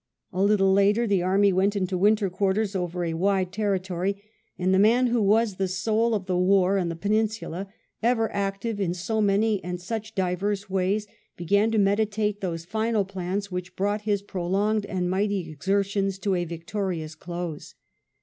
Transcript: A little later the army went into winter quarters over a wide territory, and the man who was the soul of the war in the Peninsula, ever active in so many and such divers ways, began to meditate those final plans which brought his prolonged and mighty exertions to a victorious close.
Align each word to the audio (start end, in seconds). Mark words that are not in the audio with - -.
A 0.33 0.41
little 0.41 0.73
later 0.73 1.05
the 1.05 1.21
army 1.21 1.53
went 1.53 1.75
into 1.75 1.95
winter 1.95 2.27
quarters 2.31 2.75
over 2.75 3.03
a 3.05 3.13
wide 3.13 3.51
territory, 3.51 4.23
and 4.57 4.73
the 4.73 4.79
man 4.79 5.05
who 5.05 5.21
was 5.21 5.57
the 5.57 5.67
soul 5.67 6.15
of 6.15 6.25
the 6.25 6.35
war 6.39 6.79
in 6.79 6.89
the 6.89 6.95
Peninsula, 6.95 7.71
ever 8.01 8.27
active 8.33 8.79
in 8.81 8.95
so 8.95 9.21
many 9.21 9.63
and 9.63 9.79
such 9.79 10.15
divers 10.15 10.67
ways, 10.71 11.05
began 11.37 11.69
to 11.69 11.77
meditate 11.77 12.41
those 12.41 12.65
final 12.65 13.05
plans 13.05 13.51
which 13.51 13.75
brought 13.75 14.01
his 14.01 14.23
prolonged 14.23 14.87
and 14.87 15.07
mighty 15.11 15.47
exertions 15.51 16.17
to 16.17 16.33
a 16.33 16.45
victorious 16.45 17.13
close. 17.13 17.75